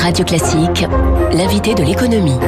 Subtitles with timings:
[0.00, 0.86] Radio Classique,
[1.32, 2.38] l'invité de l'économie.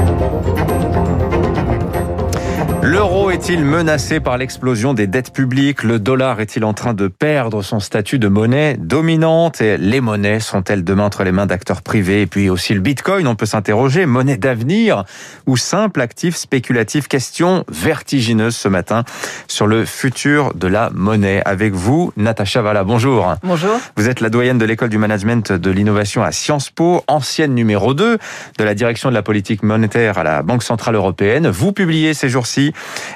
[2.82, 5.82] L'euro est-il menacé par l'explosion des dettes publiques?
[5.82, 9.60] Le dollar est-il en train de perdre son statut de monnaie dominante?
[9.60, 12.22] Et les monnaies sont-elles demain entre les mains d'acteurs privés?
[12.22, 15.04] Et puis aussi le bitcoin, on peut s'interroger, monnaie d'avenir
[15.46, 17.06] ou simple actif spéculatif?
[17.06, 19.04] Question vertigineuse ce matin
[19.46, 21.42] sur le futur de la monnaie.
[21.44, 23.34] Avec vous, Natacha Valla, bonjour.
[23.42, 23.78] Bonjour.
[23.96, 27.92] Vous êtes la doyenne de l'école du management de l'innovation à Sciences Po, ancienne numéro
[27.92, 28.16] 2
[28.58, 31.46] de la direction de la politique monétaire à la Banque Centrale Européenne.
[31.48, 32.69] Vous publiez ces jours-ci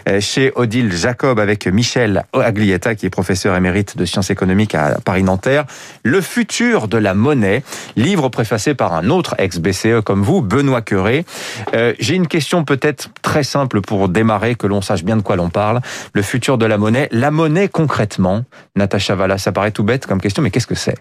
[0.09, 4.99] euh, chez Odile Jacob avec Michel Aglietta, qui est professeur émérite de sciences économiques à
[5.05, 5.65] Paris-Nanterre.
[6.03, 7.63] Le futur de la monnaie,
[7.97, 11.25] livre préfacé par un autre ex-BCE comme vous, Benoît Curé.
[11.75, 15.37] Euh, j'ai une question peut-être très simple pour démarrer, que l'on sache bien de quoi
[15.37, 15.81] l'on parle.
[16.13, 18.45] Le futur de la monnaie, la monnaie concrètement,
[18.77, 20.97] Natacha Valla, ça paraît tout bête comme question, mais qu'est-ce que c'est?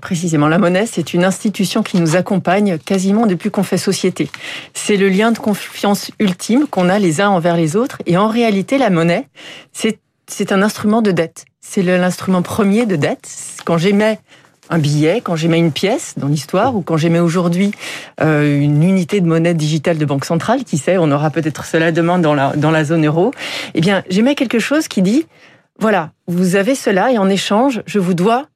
[0.00, 4.30] Précisément, la monnaie, c'est une institution qui nous accompagne quasiment depuis qu'on fait société.
[4.74, 7.98] C'est le lien de confiance ultime qu'on a les uns envers les autres.
[8.06, 9.28] Et en réalité, la monnaie,
[9.72, 11.44] c'est un instrument de dette.
[11.60, 13.28] C'est l'instrument premier de dette.
[13.64, 14.18] Quand j'émets
[14.70, 17.72] un billet, quand j'émets une pièce dans l'histoire, ou quand j'émets aujourd'hui
[18.20, 21.92] euh, une unité de monnaie digitale de banque centrale, qui sait, on aura peut-être cela
[21.92, 23.32] demain dans la, dans la zone euro,
[23.74, 25.26] eh bien, j'émets quelque chose qui dit,
[25.78, 28.46] voilà, vous avez cela et en échange, je vous dois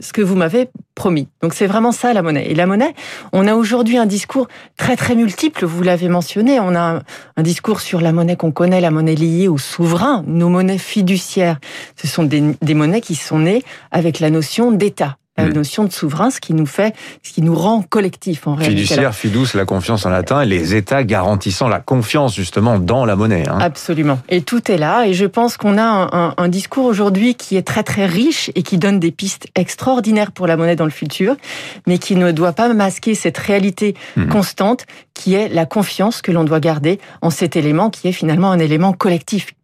[0.00, 1.28] ce que vous m'avez promis.
[1.42, 2.50] Donc c'est vraiment ça la monnaie.
[2.50, 2.94] Et la monnaie,
[3.32, 7.00] on a aujourd'hui un discours très très multiple, vous l'avez mentionné, on a
[7.36, 11.58] un, discours sur la monnaie qu'on connaît, la monnaie liée au souverain, nos monnaies fiduciaires.
[11.96, 16.30] Ce sont des monnaies qui sont nées avec la notion d'État la notion de souverain,
[16.30, 18.82] ce qui nous fait, ce qui nous rend collectif en réalité.
[18.82, 23.16] Fiduciaire, fidus, la confiance en latin, et les États garantissant la confiance justement dans la
[23.16, 23.48] monnaie.
[23.48, 23.58] Hein.
[23.60, 24.18] Absolument.
[24.28, 25.06] Et tout est là.
[25.06, 28.62] Et je pense qu'on a un, un, discours aujourd'hui qui est très très riche et
[28.62, 31.36] qui donne des pistes extraordinaires pour la monnaie dans le futur,
[31.86, 34.28] mais qui ne doit pas masquer cette réalité hmm.
[34.28, 38.50] constante qui est la confiance que l'on doit garder en cet élément qui est finalement
[38.50, 39.54] un élément collectif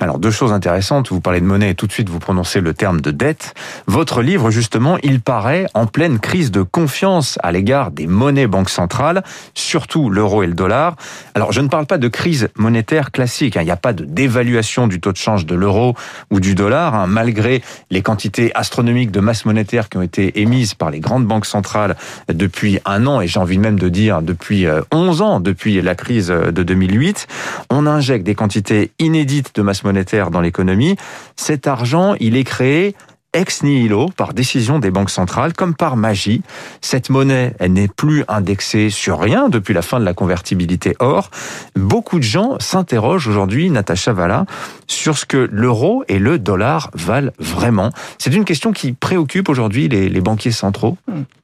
[0.00, 2.72] alors deux choses intéressantes, vous parlez de monnaie et tout de suite vous prononcez le
[2.72, 3.52] terme de dette.
[3.86, 8.70] Votre livre justement, il paraît en pleine crise de confiance à l'égard des monnaies banques
[8.70, 9.22] centrales,
[9.52, 10.96] surtout l'euro et le dollar.
[11.34, 13.60] Alors je ne parle pas de crise monétaire classique, hein.
[13.60, 15.94] il n'y a pas de dévaluation du taux de change de l'euro
[16.30, 17.06] ou du dollar, hein.
[17.06, 21.46] malgré les quantités astronomiques de masse monétaire qui ont été émises par les grandes banques
[21.46, 21.96] centrales
[22.32, 25.94] depuis un an et j'ai envie même de dire depuis 11 euh, ans, depuis la
[25.94, 27.26] crise de 2008.
[27.68, 30.96] On injecte des quantités inédites de masse monétaire dans l'économie,
[31.36, 32.94] cet argent, il est créé
[33.32, 36.42] ex nihilo, par décision des banques centrales, comme par magie.
[36.80, 41.30] Cette monnaie, elle n'est plus indexée sur rien depuis la fin de la convertibilité or.
[41.74, 44.46] Beaucoup de gens s'interrogent aujourd'hui, Natacha Valla,
[44.86, 47.90] sur ce que l'euro et le dollar valent vraiment.
[48.18, 50.96] C'est une question qui préoccupe aujourd'hui les, les banquiers centraux.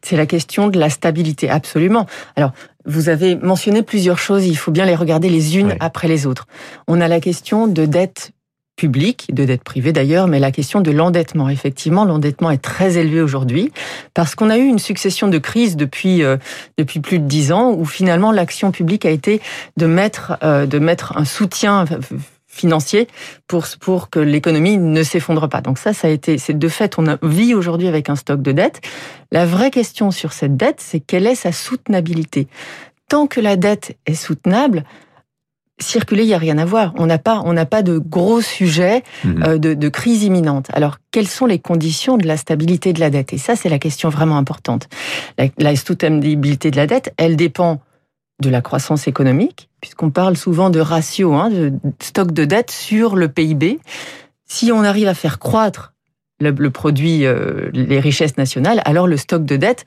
[0.03, 2.07] C'est la question de la stabilité, absolument.
[2.37, 2.53] Alors,
[2.85, 6.47] vous avez mentionné plusieurs choses, il faut bien les regarder les unes après les autres.
[6.87, 8.33] On a la question de dette
[8.79, 11.51] publique, de dette privée d'ailleurs, mais la question de l'endettement.
[11.51, 13.73] Effectivement, l'endettement est très élevé aujourd'hui
[14.15, 16.39] parce qu'on a eu une succession de crises depuis euh,
[16.79, 19.43] depuis plus de dix ans où finalement l'action publique a été
[19.77, 21.85] de mettre euh, de mettre un soutien
[22.47, 23.09] financier
[23.49, 25.61] pour pour que l'économie ne s'effondre pas.
[25.61, 28.53] Donc ça, ça a été, c'est de fait, on vit aujourd'hui avec un stock de
[28.53, 28.81] dette.
[29.33, 32.47] La vraie question sur cette dette, c'est quelle est sa soutenabilité?
[33.09, 34.85] Tant que la dette est soutenable,
[35.81, 36.93] circuler, il n'y a rien à voir.
[36.97, 39.43] On n'a pas, on n'a pas de gros sujets mhm.
[39.45, 40.67] euh, de, de, crise imminente.
[40.73, 43.33] Alors, quelles sont les conditions de la stabilité de la dette?
[43.33, 44.89] Et ça, c'est la question vraiment importante.
[45.39, 47.81] La, la de la dette, elle dépend
[48.41, 53.17] de la croissance économique, puisqu'on parle souvent de ratio, hein, de stock de dette sur
[53.17, 53.81] le PIB.
[54.47, 55.93] Si on arrive à faire croître
[56.41, 59.87] le, le produit, euh, les richesses nationales, alors le stock de dette,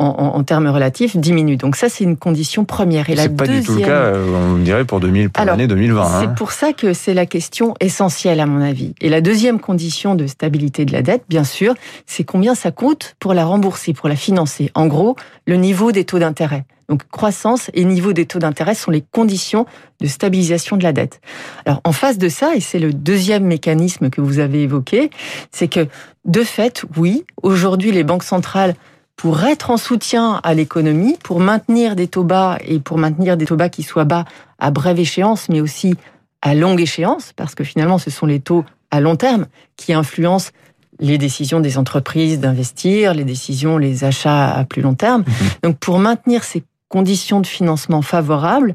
[0.00, 1.56] en, termes relatifs diminue.
[1.56, 3.10] Donc ça, c'est une condition première.
[3.10, 6.04] Et la pas du tout le cas, euh, on dirait, pour, 2000, pour l'année 2020.
[6.04, 6.28] C'est hein.
[6.28, 8.94] pour ça que c'est la question essentielle, à mon avis.
[9.00, 11.74] Et la deuxième condition de stabilité de la dette, bien sûr,
[12.06, 14.70] c'est combien ça coûte pour la rembourser, pour la financer.
[14.74, 15.16] En gros,
[15.46, 16.64] le niveau des taux d'intérêt.
[16.90, 19.64] Donc croissance et niveau des taux d'intérêt sont les conditions
[20.00, 21.20] de stabilisation de la dette.
[21.64, 25.10] Alors en face de ça, et c'est le deuxième mécanisme que vous avez évoqué,
[25.52, 25.86] c'est que
[26.24, 28.74] de fait, oui, aujourd'hui les banques centrales
[29.20, 33.44] pour être en soutien à l'économie, pour maintenir des taux bas et pour maintenir des
[33.44, 34.24] taux bas qui soient bas
[34.58, 35.94] à brève échéance, mais aussi
[36.40, 39.44] à longue échéance, parce que finalement, ce sont les taux à long terme
[39.76, 40.52] qui influencent
[41.00, 45.24] les décisions des entreprises d'investir, les décisions, les achats à plus long terme.
[45.26, 45.48] Mhm.
[45.64, 48.74] Donc, pour maintenir ces conditions de financement favorables,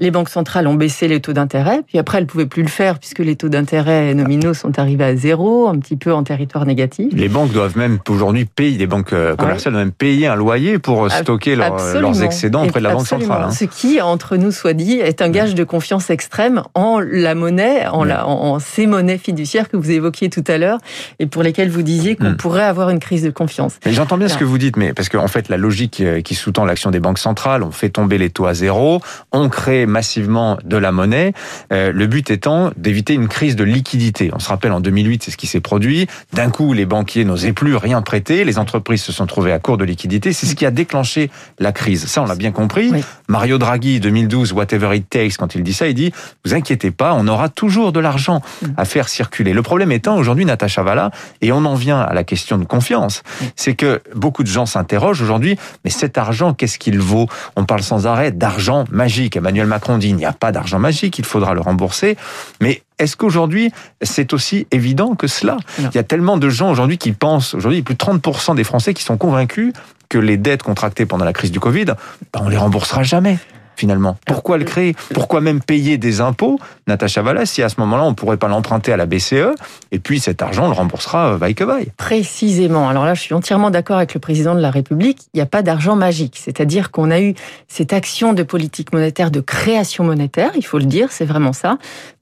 [0.00, 2.98] les banques centrales ont baissé les taux d'intérêt, puis après elles pouvaient plus le faire
[2.98, 7.12] puisque les taux d'intérêt nominaux sont arrivés à zéro, un petit peu en territoire négatif.
[7.12, 10.78] Les banques doivent même aujourd'hui payer, les banques euh, commerciales doivent même payer un loyer
[10.78, 13.44] pour euh, stocker leurs excédents auprès de la banque centrale.
[13.44, 13.50] Hein.
[13.50, 17.86] Ce qui, entre nous soit dit, est un gage de confiance extrême en la monnaie,
[17.86, 20.78] en, la, en, ces monnaies fiduciaires que vous évoquiez tout à l'heure
[21.18, 22.36] et pour lesquelles vous disiez qu'on hmm.
[22.36, 23.78] pourrait avoir une crise de confiance.
[23.84, 26.34] J'entends bien ce que vous dites, mais parce qu'en en fait la logique euh, qui
[26.34, 30.58] sous-tend l'action des banques centrales, on fait tomber les taux à zéro, on crée massivement
[30.64, 31.32] de la monnaie.
[31.72, 34.30] Euh, le but étant d'éviter une crise de liquidité.
[34.34, 36.06] On se rappelle en 2008, c'est ce qui s'est produit.
[36.32, 39.76] D'un coup, les banquiers n'osaient plus rien prêter, les entreprises se sont trouvées à court
[39.76, 40.32] de liquidité.
[40.32, 42.06] C'est ce qui a déclenché la crise.
[42.06, 42.92] Ça, on l'a bien compris.
[43.28, 46.12] Mario Draghi, 2012, whatever it takes, quand il dit ça, il dit
[46.44, 48.40] vous inquiétez pas, on aura toujours de l'argent
[48.76, 49.52] à faire circuler.
[49.52, 51.10] Le problème étant aujourd'hui, Natacha Valla,
[51.40, 53.22] et on en vient à la question de confiance,
[53.56, 57.26] c'est que beaucoup de gens s'interrogent aujourd'hui, mais cet argent, qu'est-ce qu'il vaut?
[57.56, 59.36] On parle sans arrêt d'argent magique.
[59.36, 62.16] Emmanuel Macron dit il n'y a pas d'argent magique, il faudra le rembourser.
[62.60, 63.72] Mais est-ce qu'aujourd'hui,
[64.02, 65.56] c'est aussi évident que cela?
[65.78, 68.94] Il y a tellement de gens aujourd'hui qui pensent, aujourd'hui, plus de 30% des Français
[68.94, 69.72] qui sont convaincus
[70.08, 73.38] que les dettes contractées pendant la crise du Covid, ben, on les remboursera jamais
[73.80, 74.94] finalement Pourquoi le créer?
[75.14, 78.48] Pourquoi même payer des impôts, Natacha Valla, si à ce moment-là, on ne pourrait pas
[78.48, 79.54] l'emprunter à la BCE
[79.90, 82.88] et puis cet argent, on le remboursera euh, vaille que vaille Précisément.
[82.88, 85.22] Alors là, je suis entièrement d'accord avec le président de la République.
[85.32, 86.38] Il n'y a pas d'argent magique.
[86.38, 87.34] C'est-à-dire qu'on a eu
[87.68, 91.78] cette action de politique monétaire, de création monétaire, il faut le dire, c'est vraiment ça,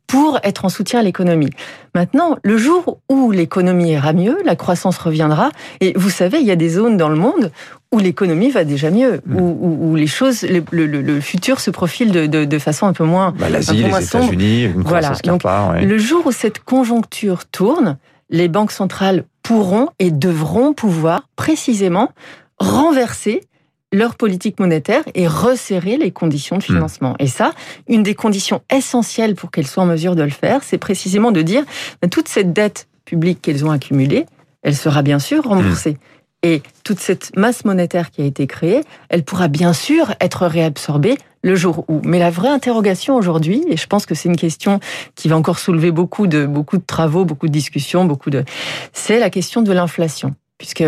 [0.09, 1.51] pour être en soutien à l'économie.
[1.95, 5.51] Maintenant, le jour où l'économie ira mieux, la croissance reviendra.
[5.81, 7.53] Et vous savez, il y a des zones dans le monde
[7.91, 9.37] où l'économie va déjà mieux, mm.
[9.41, 13.33] où, les choses, le, futur se profile de, façon un peu moins.
[13.39, 15.13] Bah, L'Asie, les États-Unis, une voilà.
[15.25, 17.97] Donc, Le jour où cette conjoncture tourne,
[18.31, 22.11] les banques centrales pourront et devront pouvoir précisément
[22.59, 23.43] renverser
[23.93, 26.67] leur politique monétaire et resserrer les conditions de hmm.
[26.67, 27.17] financement.
[27.19, 27.53] Et ça,
[27.89, 31.41] une des conditions essentielles pour qu'elles soient en mesure de le faire, c'est précisément de
[31.41, 31.65] dire
[32.03, 34.27] ben, toute cette dette publique qu'elles ont accumulée,
[34.63, 35.93] elle sera bien sûr remboursée.
[35.93, 36.18] Hmm.
[36.43, 41.19] Et toute cette masse monétaire qui a été créée, elle pourra bien sûr être réabsorbée
[41.43, 42.01] le jour où.
[42.05, 44.79] Mais la vraie interrogation aujourd'hui, et je pense que c'est une question
[45.17, 48.45] qui va encore soulever beaucoup de, beaucoup de travaux, beaucoup de discussions, beaucoup de,
[48.93, 50.35] c'est la question de l'inflation.
[50.59, 50.85] Puisque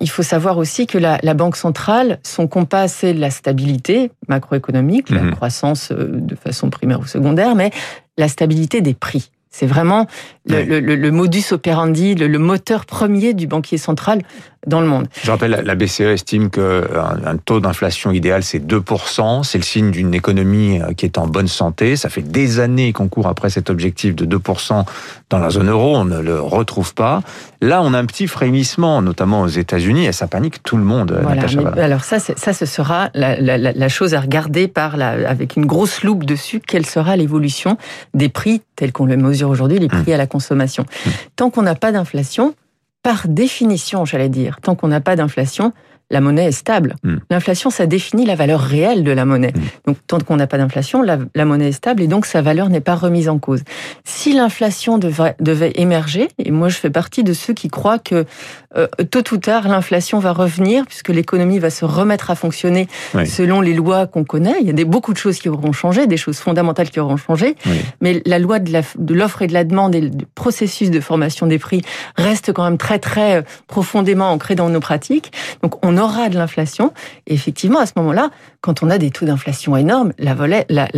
[0.00, 5.22] il faut savoir aussi que la, Banque centrale, son compas, c'est la stabilité macroéconomique, la
[5.22, 5.34] mhm.
[5.34, 7.70] croissance euh, de façon primaire ou secondaire, mais
[8.16, 9.30] la stabilité des prix.
[9.50, 10.06] C'est vraiment
[10.46, 14.22] le, modus operandi, le, moteur premier du banquier central
[14.66, 15.06] dans le monde.
[15.22, 19.44] Je rappelle, la BCE estime qu'un un taux d'inflation idéal, c'est 2%.
[19.44, 21.96] C'est le signe d'une économie euh, qui est en bonne santé.
[21.96, 24.84] Ça fait des années qu'on court après cet objectif de 2%
[25.30, 25.96] dans la zone euro.
[25.96, 27.22] On ne le retrouve pas.
[27.60, 31.18] Là, on a un petit frémissement, notamment aux États-Unis, et ça panique tout le monde.
[31.22, 31.46] Voilà,
[31.82, 36.24] alors ça, ça, ce sera la, chose à regarder par la, avec une grosse loupe
[36.24, 36.60] dessus.
[36.60, 37.78] Quelle sera l'évolution
[38.14, 40.14] des prix tels qu'on le mesure aujourd'hui, les prix mmh.
[40.14, 41.10] à la consommation mmh.
[41.36, 42.54] Tant qu'on n'a pas d'inflation,
[43.02, 45.72] par définition, j'allais dire, tant qu'on n'a pas d'inflation,
[46.10, 46.96] la monnaie est stable.
[47.02, 47.16] Hmm.
[47.30, 49.52] L'inflation, ça définit la valeur réelle de la monnaie.
[49.54, 49.62] Hmm.
[49.86, 52.80] Donc, tant qu'on n'a pas d'inflation, la, monnaie est stable et donc sa valeur n'est
[52.80, 53.62] pas remise en cause.
[54.04, 58.24] Si l'inflation devait, devait, émerger, et moi je fais partie de ceux qui croient que
[58.76, 62.88] euh, tôt ou tard, l'inflation va revenir puisque l'économie va se remettre à fonctionner
[63.24, 64.56] selon les lois qu'on connaît.
[64.60, 67.16] Il y a des, beaucoup de choses qui auront changé, des choses fondamentales qui auront
[67.16, 67.56] changé,
[68.00, 71.58] mais la loi de l'offre et de la demande et le processus de formation des
[71.58, 71.82] prix
[72.16, 75.32] reste quand même très très euh, profondément ancré dans nos pratiques.
[75.62, 76.92] Donc, on aura de l'inflation.
[77.26, 78.30] Effectivement, à ce moment-là,
[78.60, 80.34] quand on a des taux d'inflation énormes, la,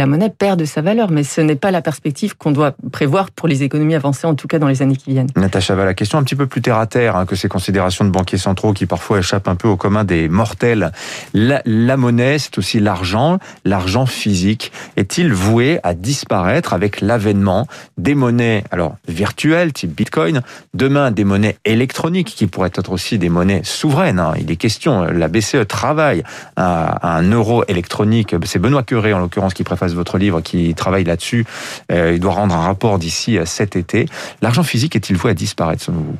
[0.06, 1.10] monnaie perd de sa valeur.
[1.10, 4.48] Mais ce n'est pas la perspective qu'on doit prévoir pour les économies avancées, en tout
[4.48, 5.30] cas dans les années qui viennent.
[5.36, 8.10] Natacha la question un petit peu plus terre à terre hein, que ces considérations de
[8.10, 10.92] banquiers centraux qui parfois échappent un peu au commun des mortels.
[11.34, 13.38] La, monnaie, c'est aussi l'argent.
[13.64, 17.66] L'argent physique est-il voué à disparaître avec l'avènement
[17.98, 20.42] des monnaies alors virtuelles, type Bitcoin,
[20.74, 24.18] demain des monnaies électroniques qui pourraient être aussi des monnaies souveraines.
[24.18, 24.34] Hein.
[24.38, 26.22] Il est question, la BCE travaille
[26.56, 28.34] à un euro électronique.
[28.44, 31.46] C'est Benoît Curé, en l'occurrence, qui préface votre livre, qui travaille là-dessus.
[31.92, 34.06] Euh, il doit rendre un rapport d'ici euh, cet été.
[34.42, 36.16] L'argent physique est-il voué à disparaître, selon vous?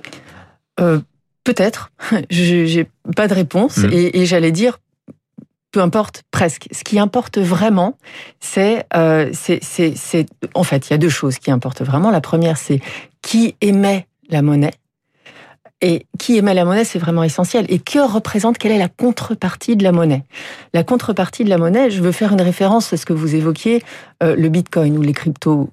[0.81, 1.01] Euh,
[1.45, 1.91] Peut-être.
[2.31, 2.87] J'ai
[3.17, 3.79] pas de réponse.
[3.79, 3.91] Hmm.
[3.93, 4.79] Et, j'allais dire,
[5.73, 6.69] peu importe, presque.
[6.71, 7.97] Ce qui importe vraiment,
[8.41, 8.87] c'est,
[9.33, 12.11] c'est, en fait, il y a deux choses qui importent vraiment.
[12.11, 12.81] La première, c'est
[13.23, 14.75] qui émet la monnaie
[15.81, 17.67] et qui émet la monnaie, c'est vraiment essentiel.
[17.69, 20.25] Et que représente, quelle est la contrepartie de la monnaie?
[20.75, 23.83] La contrepartie de la monnaie, je veux faire une référence à ce que vous évoquiez,
[24.23, 25.71] euh, le Bitcoin ou les cryptos.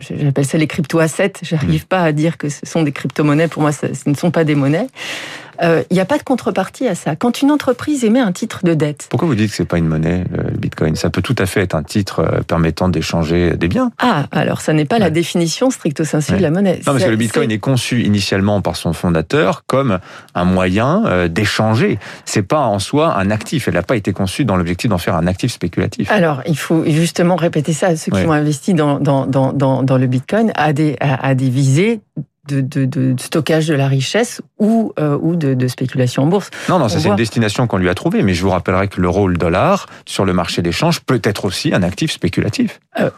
[0.00, 1.34] J'appelle ça les crypto-assets.
[1.42, 1.86] J'arrive mmh.
[1.86, 3.48] pas à dire que ce sont des crypto-monnaies.
[3.48, 4.86] Pour moi, ce ne sont pas des monnaies.
[5.62, 7.16] Il n'y a pas de contrepartie à ça.
[7.16, 9.06] Quand une entreprise émet un titre de dette.
[9.10, 10.96] Pourquoi vous dites que c'est pas une monnaie, le Bitcoin?
[10.96, 13.92] Ça peut tout à fait être un titre permettant d'échanger des biens.
[13.98, 16.78] Ah, alors ça n'est pas la définition stricto sensu de la monnaie.
[16.86, 17.58] Non, parce que le Bitcoin est...
[17.58, 19.98] conçu initialement par son fondateur comme
[20.34, 21.98] un moyen d'échanger.
[22.24, 23.68] C'est pas en soi un actif.
[23.68, 26.10] Elle n'a pas été conçue dans l'objectif d'en faire un actif spéculatif.
[26.10, 29.98] Alors, il faut justement répéter ça à ceux qui ont investi dans, dans, dans, dans,
[29.98, 32.00] le Bitcoin à des, à, des visées
[32.48, 36.50] de, de, de, stockage de la richesse ou, euh, ou de, de, spéculation en bourse.
[36.68, 39.00] Non, non, ça c'est une destination qu'on lui a trouvée, mais je vous rappellerai que
[39.00, 42.80] l'euro le dollar sur le marché d'échange peut être aussi un actif spéculatif.
[43.00, 43.10] Euh,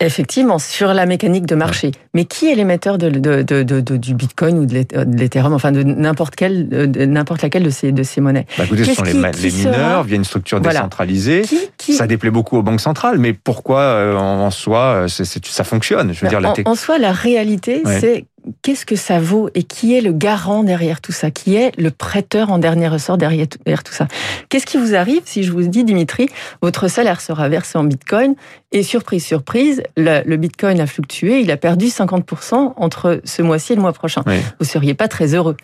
[0.00, 1.90] Effectivement, sur la mécanique de marché.
[2.14, 6.68] Mais qui est l'émetteur du Bitcoin ou de l'Ethereum, enfin de n'importe quelle,
[7.06, 8.46] n'importe laquelle de ces, de ces monnaies?
[8.56, 11.42] Bah écoutez, Ce sont les, les mineurs via une structure décentralisée.
[11.78, 16.28] Ça déplaît beaucoup aux banques centrales, mais pourquoi euh, en soi ça fonctionne Je veux
[16.28, 18.24] dire, la en, en, soi, la réalité, c'est
[18.62, 21.30] qu'est-ce que ça vaut et qui est le garant derrière tout ça?
[21.30, 24.08] Qui est le prêteur en dernier ressort derrière tout ça?
[24.48, 26.28] Qu'est-ce qui vous arrive si je vous dis, Dimitri,
[26.62, 28.34] votre salaire sera versé en bitcoin
[28.72, 33.76] et surprise, surprise, le, bitcoin a fluctué, il a perdu 50% entre ce mois-ci et
[33.76, 34.22] le mois prochain.
[34.26, 35.56] Vous Vous seriez pas très heureux.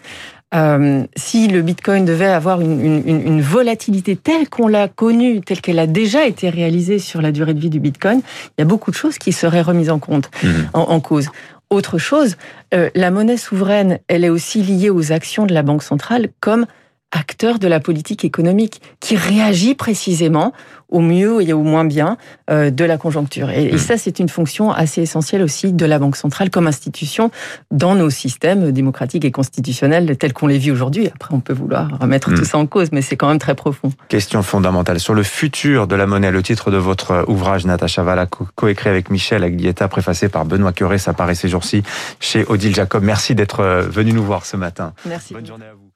[0.52, 5.60] Euh, si le Bitcoin devait avoir une, une, une volatilité telle qu'on l'a connue, telle
[5.60, 8.20] qu'elle a déjà été réalisée sur la durée de vie du Bitcoin,
[8.58, 10.49] il y a beaucoup de choses qui seraient remises en compte, mmh.
[10.75, 11.28] en, en, cause
[11.70, 12.36] autre chose.
[12.74, 16.66] Euh, la monnaie souveraine, elle est aussi liée aux actions de la Banque centrale comme
[17.12, 20.52] acteur de la politique économique qui réagit précisément
[20.90, 22.17] au mieux et au moins bien
[22.50, 23.50] euh, de la conjoncture.
[23.50, 23.79] Et, hmm.
[23.79, 27.31] ça, c'est une fonction assez essentielle aussi de la Banque centrale comme institution
[27.71, 31.09] dans nos systèmes démocratiques et constitutionnels tels qu'on les vit aujourd'hui.
[31.14, 32.45] Après, on peut vouloir remettre tout hmm.
[32.45, 33.93] ça en cause, mais c'est quand même très profond.
[34.09, 36.31] Question fondamentale sur le futur de la monnaie.
[36.31, 40.99] Le titre de votre ouvrage, Natacha Valla, coécrit avec Michel Aglietta, préfacé par Benoît Curé,
[40.99, 41.83] ça paraît ces jours-ci
[42.19, 43.02] chez Odile Jacob.
[43.02, 44.93] Merci d'être euh, venu nous voir ce matin.
[45.07, 45.35] Merci.
[45.35, 45.89] Bonne journée à vous.